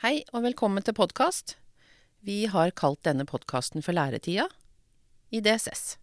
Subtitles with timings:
[0.00, 1.58] Hei og velkommen til podkast.
[2.24, 4.46] Vi har kalt denne podkasten for Læretida
[5.28, 5.98] i DSS.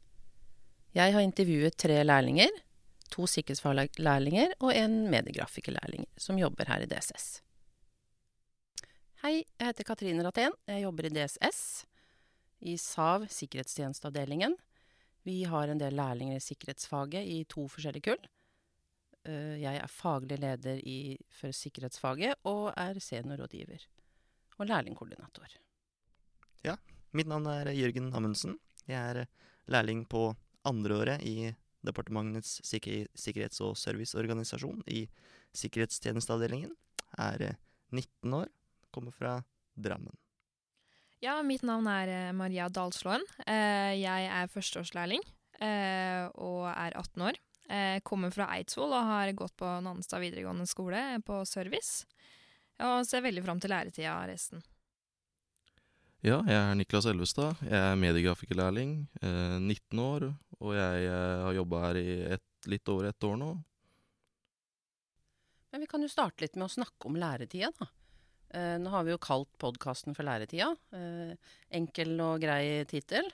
[0.94, 2.54] Jeg har intervjuet tre lærlinger,
[3.10, 7.26] to sikkerhetsfaglærlinger og en mediegrafikerlærling som jobber her i DSS.
[9.24, 10.54] Hei, jeg heter Katrine Ratén.
[10.70, 11.88] Jeg jobber i DSS,
[12.70, 14.54] i SAV sikkerhetstjenesteavdelingen.
[15.26, 18.30] Vi har en del lærlinger i sikkerhetsfaget i to forskjellige kull.
[19.28, 23.84] Eh, jeg er faglig leder i, for sikkerhetsfaget og er seniorrådgiver.
[24.58, 25.58] Og lærlingkoordinator.
[26.66, 26.78] Ja,
[27.16, 28.58] Mitt navn er Jørgen Amundsen.
[28.88, 29.26] Jeg er
[29.72, 30.30] lærling på
[30.68, 31.54] andreåret i
[31.86, 35.06] Departementets sikker sikkerhets- og serviceorganisasjon i
[35.56, 36.74] sikkerhetstjenesteavdelingen.
[37.18, 37.56] Er eh,
[37.92, 38.48] 19 år,
[38.92, 39.38] kommer fra
[39.78, 40.16] Drammen.
[41.22, 43.24] Ja, mitt navn er eh, Maria Dalslåen.
[43.48, 45.24] Eh, Jeg er førsteårslærling
[45.62, 47.40] eh, og er 18 år.
[47.68, 52.08] Jeg kommer fra Eidsvoll og har gått på Nannestad videregående skole på service.
[52.84, 54.64] Og ser veldig fram til læretida resten.
[56.26, 57.60] Ja, jeg er Niklas Elvestad.
[57.66, 60.30] Jeg er mediegrafikerlærling, eh, 19 år,
[60.60, 62.08] og jeg eh, har jobba her i
[62.38, 63.52] et, litt over ett år nå.
[65.72, 67.92] Men vi kan jo starte litt med å snakke om læretida, da.
[68.50, 70.72] Eh, nå har vi jo kalt podkasten for Læretida.
[70.96, 71.34] Eh,
[71.80, 73.28] enkel og grei tittel.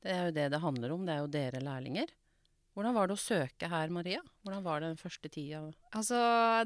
[0.00, 1.04] Det er jo det det handler om.
[1.04, 2.12] Det er jo dere lærlinger.
[2.76, 4.18] Hvordan var det å søke her, Maria?
[4.44, 5.62] Hvordan var det den første tida?
[5.96, 6.18] Altså,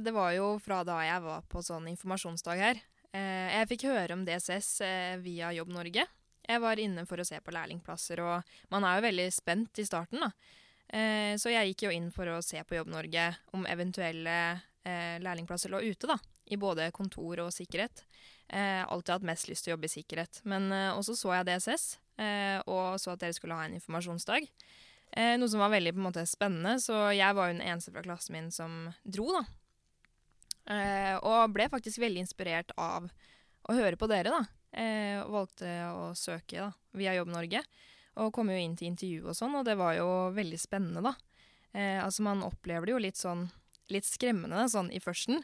[0.03, 2.81] det var jo fra da jeg var på sånn informasjonsdag her.
[3.15, 6.09] Eh, jeg fikk høre om DSS eh, via Jobb Norge.
[6.51, 9.87] Jeg var inne for å se på lærlingplasser, og man er jo veldig spent i
[9.87, 10.33] starten, da.
[10.91, 14.37] Eh, så jeg gikk jo inn for å se på Jobb Norge om eventuelle
[14.83, 16.19] eh, lærlingplasser lå ute, da.
[16.51, 18.03] I både kontor og sikkerhet.
[18.51, 20.43] Eh, alltid hatt mest lyst til å jobbe i sikkerhet.
[20.51, 24.51] Men eh, også så jeg eh, og så at dere skulle ha en informasjonsdag.
[25.13, 27.93] Eh, noe som var veldig på en måte spennende, så jeg var jo den eneste
[27.95, 29.45] fra klassen min som dro, da.
[30.71, 33.09] Eh, og ble faktisk veldig inspirert av
[33.67, 34.43] å høre på dere, da.
[34.71, 37.65] Eh, og valgte å søke da, via Jobb Norge.
[38.21, 41.15] Og kom jo inn til intervju og sånn, og det var jo veldig spennende, da.
[41.73, 43.49] Eh, altså, man opplever det jo litt sånn
[43.91, 45.43] litt skremmende sånn i førsten.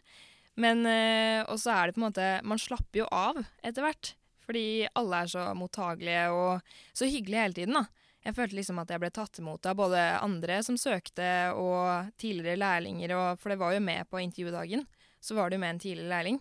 [0.57, 4.15] Men eh, Og så er det på en måte Man slapper jo av etter hvert.
[4.47, 7.96] Fordi alle er så mottagelige og så hyggelige hele tiden, da.
[8.27, 12.59] Jeg følte liksom at jeg ble tatt imot av både andre som søkte, og tidligere
[12.59, 14.83] lærlinger, og, for det var jo med på intervjudagen.
[15.23, 16.41] Så var det jo med en tidligere lærling.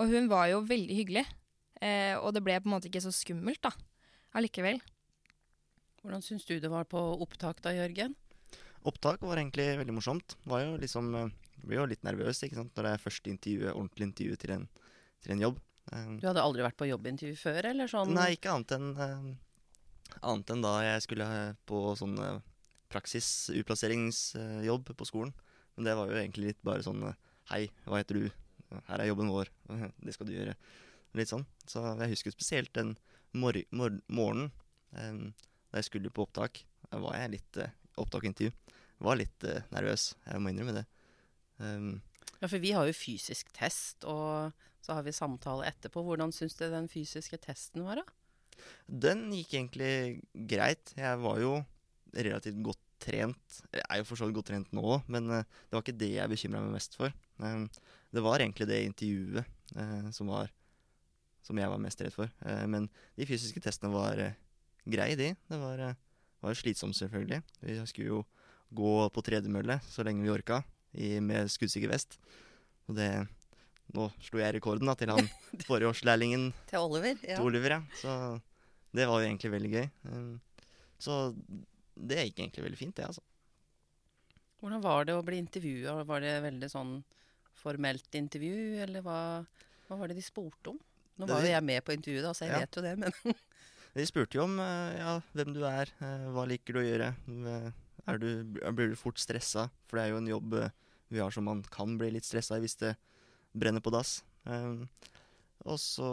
[0.00, 1.24] Og hun var jo veldig hyggelig.
[1.82, 3.72] Eh, og det ble på en måte ikke så skummelt, da.
[4.38, 4.78] Allikevel.
[6.02, 8.14] Hvordan syns du det var på opptak da, Jørgen?
[8.88, 10.36] Opptak var egentlig veldig morsomt.
[10.50, 12.72] Var jo liksom, jeg blir jo litt nervøs ikke sant?
[12.76, 14.64] når det er første intervju, ordentlig intervju til en,
[15.22, 15.60] til en jobb.
[15.92, 18.12] Eh, Du hadde aldri vært på jobbintervju før, eller sånn?
[18.16, 19.32] Nei, ikke annet enn eh,
[20.22, 22.38] Annet enn da jeg skulle eh, på sånn eh,
[22.92, 25.32] praksis-utplasseringsjobb på skolen.
[25.76, 27.18] Men det var jo egentlig litt bare sånn eh,
[27.50, 28.26] Hei, hva heter du?
[28.86, 29.50] Her er jobben vår.
[30.04, 30.54] Det skal du gjøre.
[31.18, 31.44] Litt sånn.
[31.68, 32.94] Så jeg husker spesielt den
[33.36, 35.32] mor mor morgenen
[35.72, 36.62] da jeg skulle på opptak.
[36.92, 37.58] Var jeg litt
[38.00, 38.48] Opptak og.
[39.04, 39.44] Var litt
[39.74, 40.02] nervøs.
[40.24, 40.86] Jeg må innrømme det.
[41.58, 42.00] Um,
[42.40, 46.02] Ja, for vi har jo fysisk test, og så har vi samtale etterpå.
[46.06, 48.04] Hvordan syns du den fysiske testen var, da?
[48.86, 49.92] Den gikk egentlig
[50.48, 50.94] greit.
[50.98, 51.54] Jeg var jo
[52.12, 53.60] relativt godt trent.
[53.72, 55.98] Jeg er jo for så vidt godt trent nå òg, men eh, det var ikke
[55.98, 57.14] det jeg bekymra meg mest for.
[57.42, 57.64] Eh,
[58.12, 60.52] det var egentlig det intervjuet eh, som var
[61.42, 62.30] Som jeg var mest redd for.
[62.46, 62.86] Eh, men
[63.18, 64.20] de fysiske testene var
[64.86, 65.32] greie, de.
[65.34, 65.80] Det var,
[66.42, 67.40] var slitsomt, selvfølgelig.
[67.66, 68.20] Vi skulle jo
[68.70, 70.62] gå på tredemølle så lenge vi orka,
[70.94, 72.18] i, med skuddsikker vest.
[72.88, 73.12] Og det
[73.92, 75.26] Nå slo jeg rekorden da, til han
[75.66, 75.90] forrige
[76.70, 77.18] Til Oliver?
[77.26, 77.34] Ja.
[77.36, 77.80] til Oliver, ja.
[78.00, 78.14] Så
[78.92, 79.86] det var jo egentlig veldig gøy.
[80.12, 80.32] Um,
[81.02, 81.18] så
[81.96, 83.24] det gikk egentlig veldig fint, det, altså.
[84.62, 85.96] Hvordan var det å bli intervjua?
[86.06, 86.92] Var det veldig sånn
[87.62, 89.18] formelt intervju, eller hva,
[89.88, 90.78] hva var det de spurte om?
[91.20, 92.60] Nå var jo jeg med på intervjuet, da, så jeg Ja.
[92.62, 93.12] vet jo det, men
[93.92, 97.10] De spurte jo om eh, ja, hvem du er, eh, hva liker du å gjøre.
[97.28, 98.28] Eh, du,
[98.72, 99.66] blir du fort stressa?
[99.86, 100.54] For det er jo en jobb
[101.12, 102.94] vi har som man kan bli litt stressa i hvis det
[103.52, 104.22] brenner på dass.
[104.48, 104.86] Um,
[105.68, 106.08] og så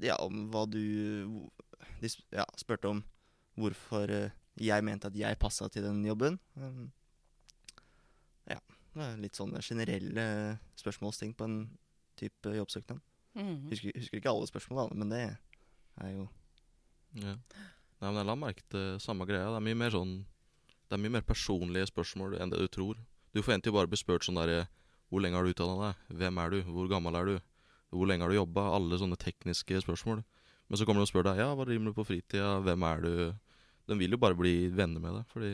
[0.00, 0.80] ja, om hva du
[2.00, 3.02] De sp- ja, spurte om
[3.58, 6.38] hvorfor eh, jeg mente at jeg passa til den jobben.
[6.56, 6.90] Um,
[8.50, 8.58] ja,
[9.20, 10.24] litt sånne generelle
[10.78, 11.58] spørsmålsting på en
[12.18, 13.00] type jobbsøknad.
[13.38, 13.68] Mhm.
[13.70, 15.22] Husker, husker ikke alle spørsmål, men det
[16.02, 16.28] er jo
[17.14, 17.34] Ja.
[18.00, 19.48] Nei, men jeg la merke til samme greia.
[19.50, 20.24] Det er mye mer sånn
[20.88, 22.96] Det er mye mer personlige spørsmål enn det du tror.
[23.34, 24.68] Du forventer jo bare å bli spurt sånn derre
[25.10, 25.76] Hvor lenge har du utdanna
[26.08, 26.16] deg?
[26.18, 26.62] Hvem er du?
[26.64, 27.40] Hvor gammel er du?
[27.92, 28.60] Hvor lenge har du jobba?
[28.76, 30.22] Alle sånne tekniske spørsmål.
[30.68, 33.04] Men så kommer de og spør deg ja, hva driver du på fritida, hvem er
[33.04, 33.12] du?
[33.88, 35.52] De vil jo bare bli venner med deg, fordi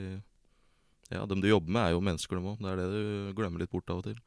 [1.13, 2.63] ja, dem du jobber med er jo mennesker, dem òg.
[2.63, 4.19] Det er det du glemmer litt bort av og til.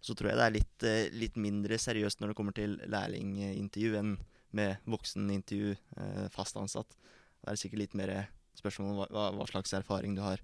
[0.00, 3.96] Så tror jeg det er litt, eh, litt mindre seriøst når det kommer til lærlingintervju
[3.98, 4.12] enn
[4.56, 6.94] med voksenintervju, eh, fast ansatt.
[7.42, 8.12] Det er sikkert litt mer
[8.56, 10.40] spørsmål om hva, hva, slags erfaring du har,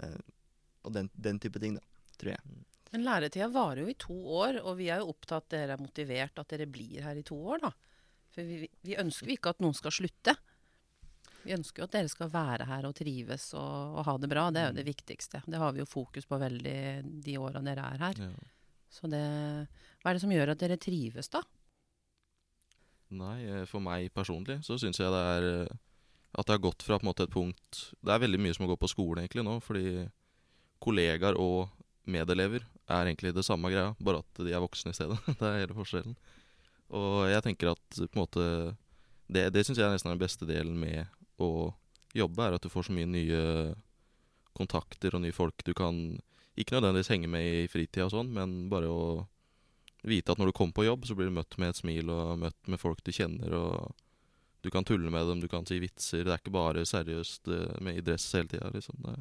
[0.00, 0.20] eh,
[0.84, 1.82] og den, den type ting, da,
[2.20, 2.60] tror jeg.
[2.92, 5.82] Men læretida varer jo i to år, og vi er jo opptatt at dere er
[5.82, 7.72] motivert at dere blir her i to år, da.
[8.32, 10.34] For vi, vi ønsker jo ikke at noen skal slutte.
[11.42, 14.46] Vi ønsker jo at dere skal være her og trives og, og ha det bra.
[14.54, 15.42] Det er jo det viktigste.
[15.46, 16.76] Det har vi jo fokus på veldig
[17.24, 18.22] de åra dere er her.
[18.28, 18.30] Ja.
[18.92, 19.24] Så det
[20.02, 21.42] Hva er det som gjør at dere trives, da?
[23.12, 25.78] Nei, eh, for meg personlig så syns jeg det er eh,
[26.32, 28.78] at det har gått fra måte et punkt Det er veldig mye som har gå
[28.80, 30.06] på skolen egentlig nå, fordi
[30.82, 31.68] kollegaer og
[32.08, 35.18] medelever er egentlig det samme greia, bare at de er voksne i stedet.
[35.38, 36.16] det er hele forskjellen.
[36.92, 38.44] Og jeg tenker at på en måte
[39.32, 41.06] Det, det syns jeg er nesten den beste delen med
[41.40, 41.72] å
[42.12, 43.42] jobbe, er at du får så mye nye
[44.52, 46.20] kontakter og nye folk du kan
[46.60, 49.04] ikke nødvendigvis henge med i fritida og sånn, men bare å
[50.04, 52.42] vite at når du kommer på jobb, så blir du møtt med et smil og
[52.42, 53.94] møtt med folk du kjenner, og
[54.62, 56.26] du kan tulle med dem, du kan si vitser.
[56.26, 59.00] Det er ikke bare seriøst eh, med i dress hele tida, liksom.
[59.02, 59.16] Det,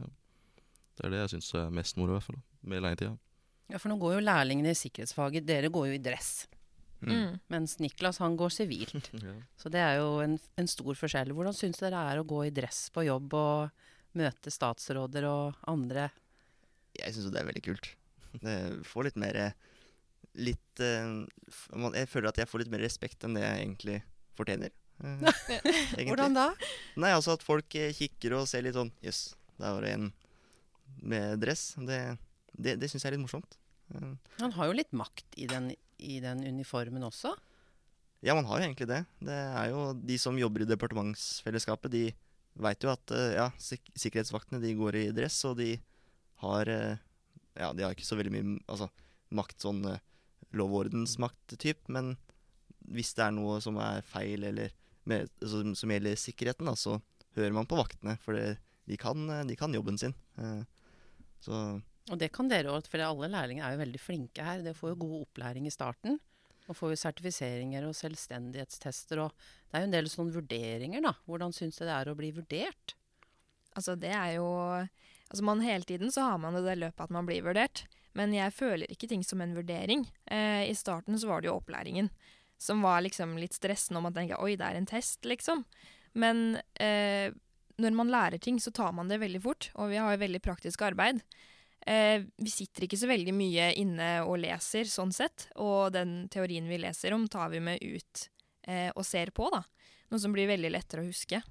[1.00, 3.16] det er det jeg syns er mest moro, i hvert fall, med lærlingtida.
[3.72, 5.48] Ja, For nå går jo lærlingene i sikkerhetsfaget.
[5.48, 6.34] Dere går jo i dress.
[7.10, 7.40] Mm.
[7.50, 9.10] Mens Niklas han går sivilt.
[9.26, 9.34] Ja.
[9.58, 11.32] Så det er jo en, en stor forskjell.
[11.34, 13.88] Hvordan syns dere det er å gå i dress på jobb og
[14.20, 16.10] møte statsråder og andre?
[17.00, 17.92] Jeg syns jo det er veldig kult.
[18.46, 18.56] Det
[18.88, 19.38] får litt mer
[20.40, 21.10] Litt eh,
[21.98, 23.98] Jeg føler at jeg får litt mer respekt enn det jeg egentlig
[24.40, 24.72] fortjener.
[25.04, 25.26] eh,
[25.98, 26.06] egentlig.
[26.14, 26.46] Hvordan da?
[27.04, 30.06] Nei, altså at folk eh, kikker og ser litt sånn Jøss, der var det en
[31.04, 31.74] med dress.
[31.88, 31.98] Det,
[32.56, 33.58] det, det syns jeg er litt morsomt.
[33.96, 35.72] Eh, Han har jo litt makt i den,
[36.02, 37.36] i den uniformen også.
[38.22, 39.04] Ja, man har jo egentlig det.
[39.20, 42.04] Det er jo De som jobber i departementsfellesskapet, de
[42.62, 45.74] veit jo at eh, ja, sik sikkerhetsvaktene de går i dress, og de
[46.44, 47.00] har eh,
[47.58, 48.88] Ja, de har ikke så veldig mye altså,
[49.36, 50.04] makt, sånn eh,
[50.56, 52.14] lov- og ordensmakt-typ, men
[52.92, 54.72] hvis det er noe som er feil, eller
[55.08, 56.98] med, som, som gjelder sikkerheten, da, så
[57.38, 60.16] hører man på vaktene, for de, kan, de kan jobben sin.
[61.44, 61.60] Så
[62.10, 64.64] Og det kan dere òg, for alle lærlinger er jo veldig flinke her.
[64.66, 66.18] Dere får jo god opplæring i starten.
[66.70, 69.34] Og får jo sertifiseringer og selvstendighetstester og
[69.72, 71.14] Det er jo en del sånne vurderinger, da.
[71.30, 72.96] Hvordan syns dere det er å bli vurdert?
[73.78, 74.50] Altså, det er jo
[75.32, 77.86] Altså, man hele tiden så har man det løpet at man blir vurdert.
[78.20, 80.04] Men jeg føler ikke ting som en vurdering.
[80.28, 82.10] Eh, I starten så var det jo opplæringen
[82.62, 85.64] som var liksom litt stressende om at tenke, oi, det er en test, liksom.
[86.14, 87.32] Men eh,
[87.82, 90.42] når man lærer ting, så tar man det veldig fort, og vi har jo veldig
[90.46, 91.24] praktisk arbeid.
[91.88, 96.68] Eh, vi sitter ikke så veldig mye inne og leser sånn sett, og den teorien
[96.70, 98.28] vi leser om, tar vi med ut
[98.70, 99.64] eh, og ser på, da.
[100.12, 101.42] Noe som blir veldig lettere å huske.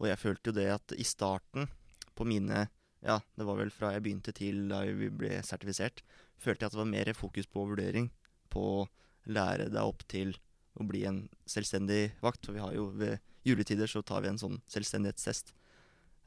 [0.00, 1.68] Og jeg følte jo det at i starten
[2.16, 2.68] på mine
[3.00, 6.02] Ja, det var vel fra jeg begynte til da vi ble sertifisert,
[6.36, 8.10] følte jeg at det var mer fokus på vurdering.
[8.52, 8.88] På å
[9.24, 10.34] lære deg opp til
[10.76, 12.44] å bli en selvstendig vakt.
[12.44, 13.16] For vi har jo ved
[13.48, 15.54] juletider så tar vi en sånn selvstendighetstest.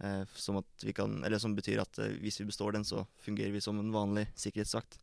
[0.03, 3.05] Eh, som, at vi kan, eller som betyr at eh, hvis vi består den, så
[3.23, 4.97] fungerer vi som en vanlig sikkerhetsvakt.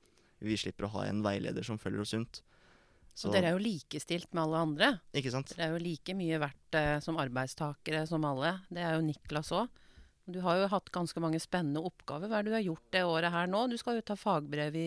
[0.44, 2.42] Vi slipper å ha en veileder som følger oss rundt.
[3.14, 4.88] Så, Og dere er jo likestilt med alle andre.
[5.16, 5.50] Ikke sant?
[5.56, 8.54] Dere er jo like mye verdt eh, som arbeidstakere som alle.
[8.70, 9.68] Det er jo Niklas òg.
[10.30, 12.28] Du har jo hatt ganske mange spennende oppgaver.
[12.30, 13.64] Hva er det du har gjort det året her nå?
[13.72, 14.86] Du skal jo ta fagbrev i,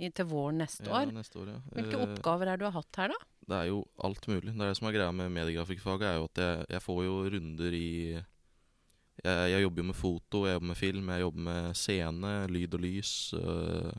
[0.00, 1.12] i, til våren neste Ja, år.
[1.12, 1.58] neste år, ja.
[1.76, 3.18] Hvilke Eh, oppgaver er det du har hatt her, da?
[3.50, 4.54] Det er jo alt mulig.
[4.54, 7.16] Det er det som er greia med mediegrafikkfaget, er jo at jeg, jeg får jo
[7.34, 7.88] runder i
[9.24, 12.76] jeg, jeg jobber jo med foto, jeg jobber med film, jeg jobber med scene, lyd
[12.78, 13.12] og lys.
[13.38, 13.92] øh,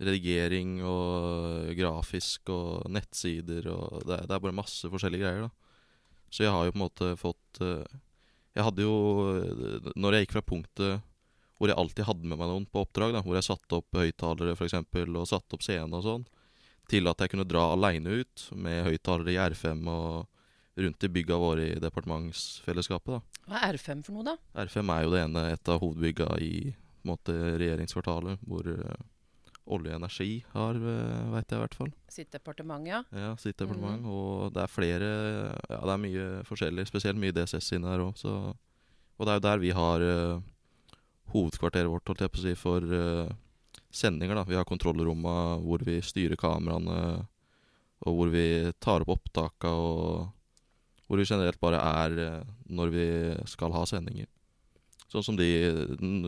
[0.00, 5.50] redigering og grafisk og nettsider og det, det er bare masse forskjellige greier, da.
[6.30, 7.84] Så jeg har jo på en måte fått øh,
[8.54, 11.06] Jeg hadde jo Når jeg gikk fra punktet
[11.60, 14.54] hvor jeg alltid hadde med meg noen på oppdrag, da, hvor jeg satte opp høyttalere
[14.64, 16.22] eksempel, og satte opp scene og sånn,
[16.88, 21.36] til at jeg kunne dra aleine ut med høyttalere i R5 og rundt i bygga
[21.36, 23.18] våre i departementsfellesskapet.
[23.18, 23.29] da.
[23.48, 24.36] Hva er R5 for noe, da?
[24.64, 26.52] R5 er jo det ene, et av hovedbygga i
[27.08, 28.94] måte, regjeringskvartalet, hvor uh,
[29.70, 31.92] olje og energi har, uh, veit jeg i hvert fall.
[32.12, 33.02] Sitt departement, ja.
[33.14, 34.06] Ja, sitt departement.
[34.06, 35.10] Og det er flere
[35.70, 38.54] Ja, det er mye forskjellig, spesielt mye DSS inne her òg, så
[39.20, 40.42] Og det er jo der vi har uh,
[41.34, 43.28] hovedkvarteret vårt, holdt jeg på å si, for uh,
[43.92, 44.46] sendinger, da.
[44.48, 47.26] Vi har kontrollromma hvor vi styrer kameraene,
[48.06, 48.44] og hvor vi
[48.80, 50.30] tar opp opptaka, og
[51.10, 53.06] hvor vi generelt bare er eh, når vi
[53.50, 54.28] skal ha sendinger.
[55.10, 55.48] Sånn som de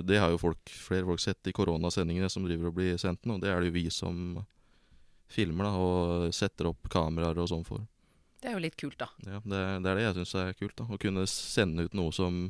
[0.03, 3.37] Det har jo folk, flere folk sett i koronasendingene som driver og blir sendt nå.
[3.39, 4.41] Det er det jo vi som
[5.31, 7.87] filmer da, og setter opp kameraer og sånn for.
[8.43, 9.07] Det er jo litt kult, da.
[9.23, 10.75] Ja, det, det er det jeg syns er kult.
[10.81, 12.43] da Å kunne sende ut noe som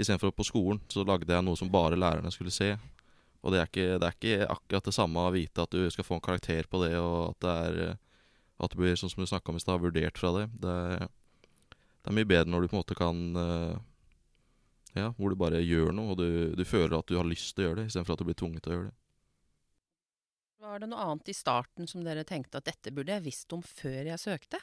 [0.00, 2.70] Istedenfor på skolen så lagde jeg noe som bare lærerne skulle se.
[3.42, 6.06] Og det er, ikke, det er ikke akkurat det samme å vite at du skal
[6.06, 7.98] få en karakter på det, og at det er
[8.60, 10.46] At det blir, sånn som du snakka om i stad, vurdert fra det.
[10.60, 11.06] Det er,
[12.00, 13.76] det er mye bedre når du på en måte kan eh,
[14.96, 17.64] Ja, hvor du bare gjør noe, og du, du føler at du har lyst til
[17.64, 18.96] å gjøre det, istedenfor at du blir tvunget til å gjøre det.
[20.60, 23.62] Var det noe annet i starten som dere tenkte at dette burde jeg visst om
[23.64, 24.58] før jeg søkte?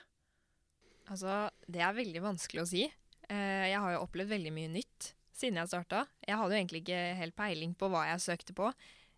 [1.08, 2.84] Altså, det er veldig vanskelig å si.
[3.32, 6.04] Eh, jeg har jo opplevd veldig mye nytt siden jeg starta.
[6.26, 8.70] Jeg hadde jo egentlig ikke helt peiling på hva jeg søkte på.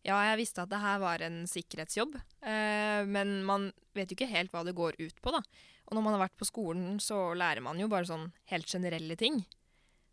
[0.07, 2.15] Ja, jeg visste at det her var en sikkerhetsjobb,
[2.47, 5.41] eh, men man vet jo ikke helt hva det går ut på, da.
[5.89, 9.17] Og når man har vært på skolen, så lærer man jo bare sånn helt generelle
[9.17, 9.41] ting.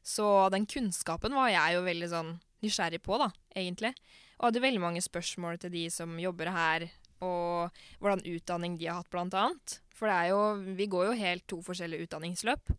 [0.07, 2.31] Så den kunnskapen var jeg jo veldig sånn
[2.65, 3.93] nysgjerrig på, da, egentlig.
[4.39, 6.87] Og hadde veldig mange spørsmål til de som jobber her,
[7.25, 9.79] og hvordan utdanning de har hatt, blant annet.
[9.97, 10.41] For det er jo,
[10.77, 12.73] vi går jo helt to forskjellige utdanningsløp.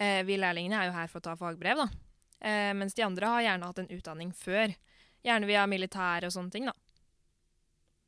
[0.00, 1.88] Eh, vi lærlingene er jo her for å ta fagbrev, da.
[2.44, 4.74] Eh, mens de andre har gjerne hatt en utdanning før.
[5.24, 6.74] Gjerne via militæret og sånne ting, da.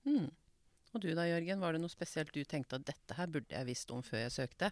[0.09, 0.29] Hmm.
[0.97, 3.69] Og du da, Jørgen, var det noe spesielt du tenkte at dette her burde jeg
[3.69, 4.71] visst om før jeg søkte?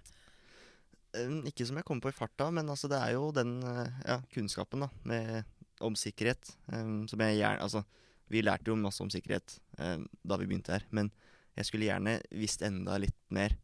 [1.47, 4.17] Ikke som jeg kommer på i farta, men altså det er jo den eh, ja,
[4.33, 5.53] kunnskapen da, med,
[5.85, 7.85] om sikkerhet som jeg gjerne Altså,
[8.33, 11.13] vi lærte jo masse om sikkerhet da vi begynte her, men
[11.59, 13.55] jeg skulle gjerne visst enda litt mer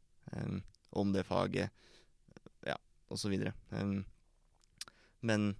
[0.90, 1.70] om det faget,
[2.66, 2.76] ja,
[3.30, 3.52] videre.
[3.70, 4.02] Eh,
[5.20, 5.56] men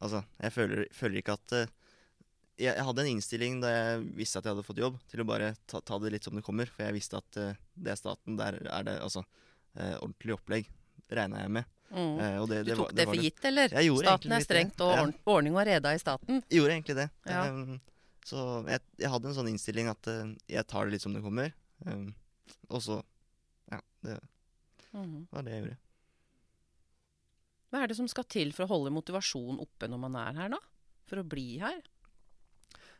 [0.00, 1.72] altså, jeg føler, føler ikke at eh,
[2.60, 5.52] jeg, hadde en innstilling da jeg visste at jeg hadde fått jobb, til å bare
[5.66, 6.70] ta, ta det litt som det kommer.
[6.70, 10.68] For jeg visste at uh, det er staten, der er det altså uh, ordentlig opplegg.
[11.14, 11.70] Regna jeg med.
[11.94, 12.16] Mm.
[12.40, 13.68] Og det, Du det tok var- det var for gitt, eller?
[13.68, 14.46] Staten er det.
[14.46, 15.02] strengt, og Ja.
[15.30, 16.42] ordning og reda i staten.
[16.48, 17.08] Jeg gjorde egentlig det.
[17.28, 17.42] Ja.
[17.50, 17.80] Um,
[18.24, 21.22] så jeg, jeg hadde en sånn innstilling at uh, jeg tar det litt som det
[21.22, 21.52] kommer.
[21.86, 22.14] Um,
[22.70, 23.02] og så
[23.70, 24.16] Ja, det
[24.94, 25.26] mm.
[25.30, 25.78] var det jeg gjorde.
[27.70, 30.52] Hva er det som skal til for å holde motivasjonen oppe når man er her,
[30.54, 30.60] da?
[31.10, 31.82] For å bli her?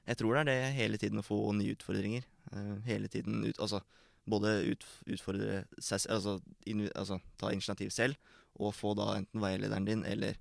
[0.07, 2.25] Jeg tror det er det hele tiden å få nye utfordringer.
[2.53, 3.81] Eh, hele tiden ut, altså
[4.29, 6.35] både ut, utfordre seg selv, altså,
[6.67, 8.17] in, altså ta initiativ selv,
[8.57, 10.37] og få da enten veilederen din eller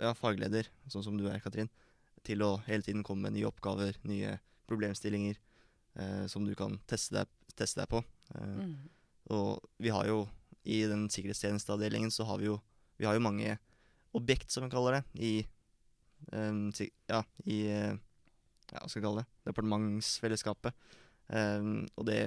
[0.00, 1.68] ja, fagleder, sånn som du er, Katrin,
[2.26, 4.36] til å hele tiden komme med nye oppgaver, nye
[4.68, 5.36] problemstillinger
[5.98, 8.02] eh, som du kan teste deg, teste deg på.
[8.34, 8.74] Eh, mm.
[9.36, 10.22] Og vi har jo
[10.68, 12.58] i den sikkerhetstjenesteavdelingen så har vi jo
[12.98, 13.52] Vi har jo mange
[14.18, 15.46] objekt, som vi kaller det, i
[16.74, 17.94] si- Ja, i eh,
[18.72, 19.30] Ja, hva skal jeg kalle det?
[19.50, 20.76] Departementsfellesskapet.
[21.28, 22.20] Um, og det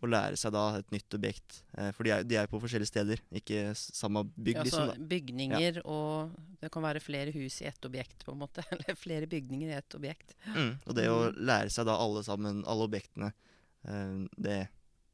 [0.00, 2.88] å lære seg da et nytt objekt uh, For de er, de er på forskjellige
[2.88, 4.86] steder, ikke samme bygg, Ja, liksom.
[4.86, 5.08] altså Da.
[5.12, 6.32] bygninger og
[6.62, 8.64] Det kan være flere hus i ett objekt, på en måte.
[8.74, 10.34] Eller flere bygninger i ett objekt.
[10.48, 13.32] Mm, og det å lære seg da alle sammen, alle objektene,
[13.88, 14.62] uh, det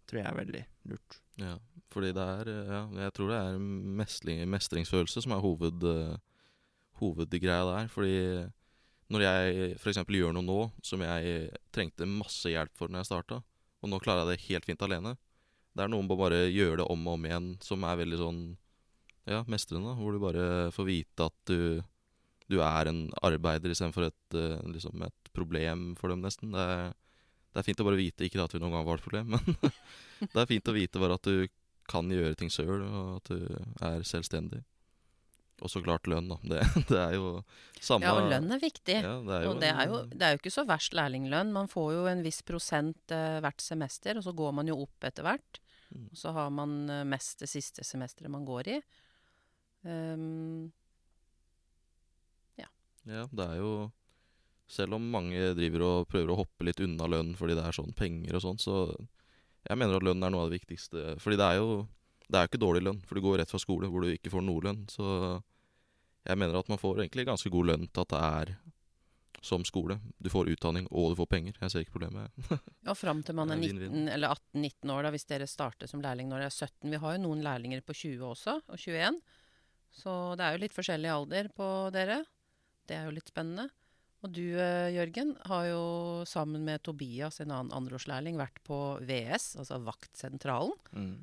[0.06, 1.18] tror jeg er veldig lurt.
[1.42, 1.56] Ja,
[1.92, 3.59] fordi det er eh, Ja, jeg tror det er
[4.00, 6.14] mestring, mestringsfølelse som er hoved, uh,
[7.02, 7.90] hovedgreia der.
[7.92, 8.14] Fordi
[9.12, 10.02] når jeg f.eks.
[10.02, 13.40] gjør noe nå som jeg trengte masse hjelp for når jeg starta,
[13.82, 15.12] og nå klarer jeg det helt fint alene
[15.76, 18.18] Det er noe med å bare gjøre det om og om igjen som er veldig
[18.18, 18.40] sånn
[19.26, 19.92] ja, mestrende.
[19.98, 21.82] Hvor du bare får vite at du,
[22.50, 26.54] du er en arbeider istedenfor et, eh, liksom et problem for dem, nesten.
[26.54, 26.94] Det er,
[27.52, 30.30] det er fint å bare vite, ikke at vi noen gang var et problem, men
[30.32, 31.46] det er fint å vite bare at du
[31.90, 34.62] kan gjøre ting sjøl, og at du er selvstendig.
[35.64, 36.36] Og så klart lønn, da.
[36.50, 36.60] Det,
[36.90, 37.30] det er jo
[37.80, 38.98] samme Ja, og lønn er viktig.
[39.00, 41.54] Ja, det er jo og det er, jo, det er jo ikke så verst lærlinglønn.
[41.54, 45.08] Man får jo en viss prosent eh, hvert semester, og så går man jo opp
[45.08, 45.60] etter hvert.
[45.94, 46.08] Mm.
[46.10, 48.80] Og så har man eh, mest det siste semesteret man går i.
[52.58, 52.66] Ja.
[53.06, 53.68] Ja, det er jo
[54.66, 57.92] Selv om mange driver og prøver å hoppe litt unna lønn fordi det er sånn
[57.94, 58.80] penger og sånn, så
[59.62, 61.12] jeg mener at lønn er noe av det viktigste.
[61.22, 61.68] Fordi det er jo
[62.26, 64.33] det er jo ikke dårlig lønn, for du går rett fra skole hvor du ikke
[64.33, 64.87] får noe lønn.
[64.90, 65.06] Så
[66.26, 68.56] jeg mener at man får egentlig ganske god lønn til at det er
[69.47, 69.99] som skole.
[70.18, 71.59] Du får utdanning og du får penger.
[71.61, 72.35] Jeg ser ikke problemet.
[72.88, 73.97] og fram til man er Det er vinn-vinn.
[74.09, 76.90] 19 eller 18-19 år, da, hvis dere starter som lærling når dere er 17.
[76.90, 79.21] Vi har jo noen lærlinger på 20 også, og 21.
[79.97, 82.25] Så det er jo litt forskjellig alder på dere.
[82.87, 83.68] Det er jo litt spennende.
[84.25, 85.83] Og du, eh, Jørgen, har jo
[86.26, 90.75] sammen med Tobias, en annen andreårslærling, vært på VS, altså Vaktsentralen.
[90.97, 91.16] Mm.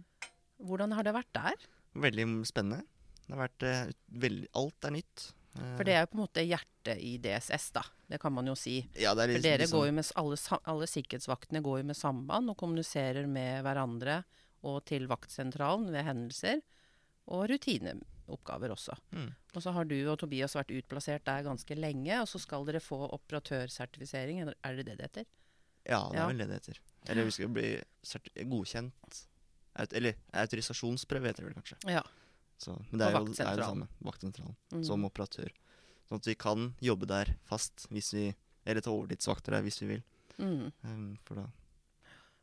[0.63, 1.65] Hvordan har det vært der?
[1.96, 2.84] Veldig spennende.
[3.24, 3.91] Det har vært eh,
[4.24, 5.25] veldig Alt er nytt.
[5.60, 7.84] Eh, For det er jo på en måte hjertet i DSS, da.
[8.10, 8.77] Det kan man jo si.
[9.00, 10.38] ja, er For litt, dere liksom- går jo med alle,
[10.74, 14.24] alle sikkerhetsvaktene går jo med samband og kommuniserer med hverandre
[14.63, 16.62] og til vaktsentralen ved hendelser.
[17.27, 18.98] Og rutineoppgaver også.
[19.15, 19.29] Mm.
[19.55, 22.82] Og så har du og Tobias vært utplassert der ganske lenge, og så skal dere
[22.84, 24.41] få operatørsertifisering.
[24.63, 25.25] Er det det det heter?
[25.88, 26.24] Ja, det Ja.
[26.24, 26.79] er vel det det heter.
[27.08, 27.84] Eller vi skal bli
[28.50, 29.25] godkjent
[29.74, 31.80] Eller autorisasjonsprøve heter det vel kanskje.
[31.89, 32.03] Ja.
[32.62, 33.89] Så, men det er jo det, er samme.
[34.06, 34.56] Vaktsentralen.
[34.74, 34.84] Mm.
[34.88, 35.51] Som operatør.
[36.08, 38.32] Sånn at vi kan jobbe der fast hvis vi
[38.63, 40.03] Eller ta overtidsvakter der hvis vi vil.
[40.39, 40.70] Mm.
[40.88, 41.50] Um, for da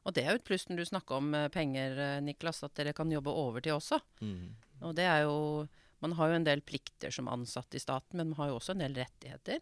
[0.04, 2.74] Og det er jo et pluss når du snakker om eh, penger, eh, Niklas, at
[2.76, 4.00] dere kan jobbe overtid også.
[4.20, 4.52] Mm.
[4.84, 5.68] Og det er jo
[6.00, 8.72] Man har jo en del plikter som ansatt i staten, men man har jo også
[8.72, 9.60] en del rettigheter.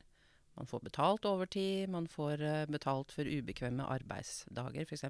[0.55, 5.05] Man får betalt overtid, man får eh, betalt for ubekvemme arbeidsdager, f.eks.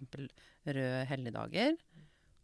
[0.65, 1.77] røde helligdager.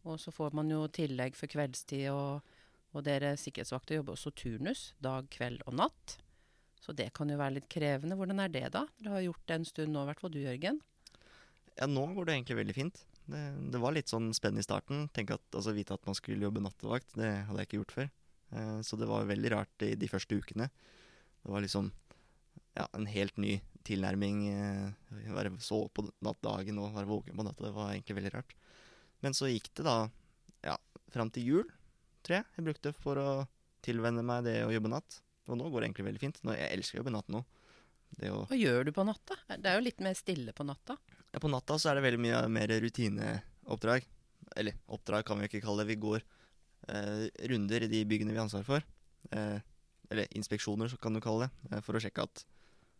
[0.04, 2.44] Og så får man jo tillegg for kveldstid, og,
[2.92, 6.18] og dere sikkerhetsvakter jobber også turnus, dag, kveld og natt.
[6.84, 8.16] Så det kan jo være litt krevende.
[8.18, 8.84] Hvordan er det, da?
[9.00, 10.82] Dere har gjort det en stund nå, i hvert fall du, Jørgen.
[11.78, 13.00] Ja, nå går det egentlig veldig fint.
[13.24, 13.40] Det,
[13.72, 15.06] det var litt sånn spenn i starten.
[15.16, 18.10] Tenk at, altså Vite at man skulle jobbe nattevakt, det hadde jeg ikke gjort før.
[18.54, 20.68] Eh, så det var veldig rart i de første ukene.
[21.40, 21.88] Det var liksom
[22.76, 23.56] ja, en helt ny
[23.88, 24.44] tilnærming.
[24.52, 27.66] Eh, være så på nattdagen og være våken på natta.
[27.66, 28.54] Det var egentlig veldig rart.
[29.24, 29.96] Men så gikk det da
[30.66, 30.76] ja,
[31.12, 31.68] fram til jul,
[32.24, 32.48] tror jeg.
[32.58, 33.28] Jeg brukte for å
[33.84, 35.20] tilvenne meg det å jobbe natt.
[35.48, 36.40] Og nå går det egentlig veldig fint.
[36.44, 37.42] Nå, jeg elsker å jobbe natt nå.
[38.14, 39.36] Det å Hva gjør du på natta?
[39.56, 40.96] Det er jo litt mer stille på natta.
[41.32, 44.06] Ja, på natta så er det veldig mye mer rutineoppdrag.
[44.60, 45.94] Eller oppdrag kan vi ikke kalle det.
[45.94, 48.86] Vi går eh, runder i de byggene vi har ansvar for.
[49.34, 49.58] Eh,
[50.12, 51.72] eller inspeksjoner, så kan du kalle det.
[51.72, 52.44] Eh, for å sjekke at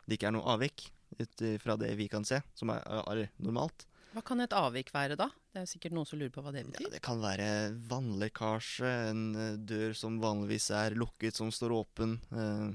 [0.05, 0.89] det ikke er noe avvik
[1.21, 3.85] ut fra det vi kan se, som er, er normalt.
[4.15, 5.27] Hva kan et avvik være da?
[5.51, 6.85] Det er sikkert noen som lurer på hva det betyr.
[6.85, 7.47] Ja, det kan være
[7.91, 12.13] vannlekkasje, en eh, dør som vanligvis er lukket, som står åpen.
[12.31, 12.69] Eh,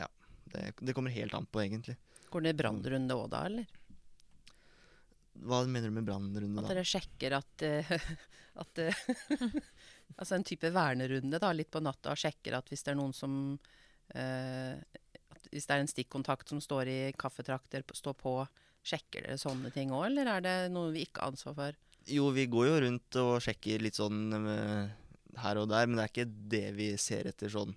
[0.00, 0.08] ja,
[0.50, 1.94] det, det kommer helt an på, egentlig.
[2.34, 3.70] Går det brannrunde òg da, eller?
[5.46, 7.92] Hva mener du med brannrunde, At dere sjekker at, uh,
[8.62, 9.54] at uh,
[10.18, 13.14] Altså en type vernerunde da, litt på natta, og sjekker at hvis det er noen
[13.16, 14.74] som uh,
[15.48, 18.34] Hvis det er en stikkontakt som står i kaffetrakter, står på,
[18.82, 21.72] sjekker dere sånne ting òg, eller er det noe vi ikke har ansvar for?
[22.10, 24.88] Jo, vi går jo rundt og sjekker litt sånn eh,
[25.42, 27.74] her og der, men det er ikke det vi ser etter sånn.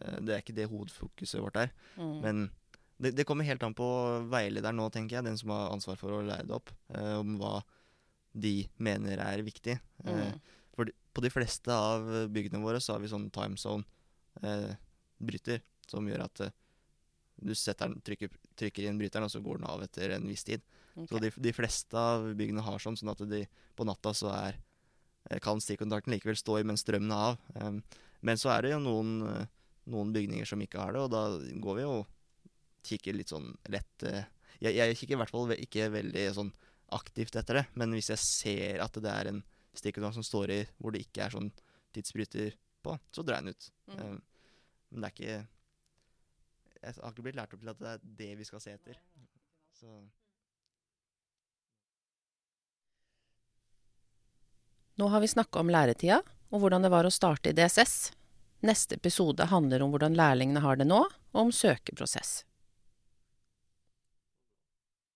[0.00, 1.72] Eh, det er ikke det hovedfokuset vårt er.
[1.96, 2.18] Mm.
[2.20, 2.42] Men
[3.00, 3.88] det, det kommer helt an på
[4.30, 7.38] veilederen nå, tenker jeg, den som har ansvar for å lære det opp, eh, om
[7.40, 7.56] hva
[8.34, 9.78] de mener er viktig.
[10.04, 10.40] Eh, Mm.
[10.74, 12.02] for de- på de fleste av
[12.34, 13.54] byggene våre så har vi sånn time
[14.42, 16.50] zone-bryter, som gjør at eh,
[17.36, 20.62] du den, trykker, trykker inn bryteren, og så går den av etter en viss tid.
[20.94, 21.08] Okay.
[21.10, 23.42] Så de, de fleste av byggene har sånn, sånn at de,
[23.74, 24.60] på natta så er,
[25.30, 27.40] eh, kan stikkontakten likevel stå i mens strømmen er av.
[27.58, 27.82] Um,
[28.24, 29.48] men så er det jo noen, eh,
[29.92, 31.24] noen bygninger som ikke har det, og da
[31.66, 32.06] går vi og
[32.84, 34.28] kikker litt sånn lett eh,
[34.62, 36.52] jeg, jeg kikker i hvert fall ikke veldig sånn
[36.94, 39.40] aktivt etter det, men hvis jeg ser at det er en
[39.74, 41.50] stikkontakt som står i hvor det ikke er sånn
[41.94, 43.68] tidsbryter på, så drar jeg den ut.
[43.90, 43.98] Mm.
[43.98, 44.22] Um,
[44.90, 45.38] men det er ikke
[46.84, 48.98] Jeg har ikke blitt lært opp til at det er det vi skal se etter.
[49.74, 49.88] Så
[54.94, 56.20] Nå har vi snakka om læretida,
[56.54, 58.12] og hvordan det var å starte i DSS.
[58.62, 61.00] Neste episode handler om hvordan lærlingene har det nå,
[61.34, 62.44] og om søkeprosess.